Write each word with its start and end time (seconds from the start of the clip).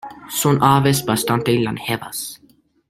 Son 0.39 0.57
aves 0.63 1.05
bastante 1.05 1.51
longevas. 1.53 2.41